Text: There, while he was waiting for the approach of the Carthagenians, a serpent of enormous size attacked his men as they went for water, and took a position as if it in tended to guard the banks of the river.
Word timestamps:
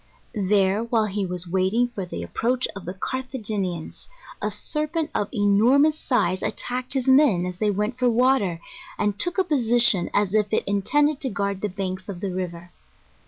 There, 0.49 0.83
while 0.83 1.05
he 1.05 1.27
was 1.27 1.47
waiting 1.47 1.89
for 1.89 2.07
the 2.07 2.23
approach 2.23 2.67
of 2.75 2.85
the 2.85 2.95
Carthagenians, 2.95 4.07
a 4.41 4.49
serpent 4.49 5.11
of 5.13 5.29
enormous 5.31 5.95
size 5.99 6.41
attacked 6.41 6.93
his 6.93 7.07
men 7.07 7.45
as 7.45 7.59
they 7.59 7.69
went 7.69 7.99
for 7.99 8.09
water, 8.09 8.59
and 8.97 9.19
took 9.19 9.37
a 9.37 9.43
position 9.43 10.09
as 10.11 10.33
if 10.33 10.51
it 10.51 10.63
in 10.65 10.81
tended 10.81 11.21
to 11.21 11.29
guard 11.29 11.61
the 11.61 11.69
banks 11.69 12.09
of 12.09 12.19
the 12.19 12.33
river. 12.33 12.71